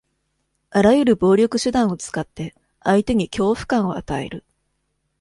[0.71, 4.43] あらゆる暴力手段を使って、相手に恐怖感を与える。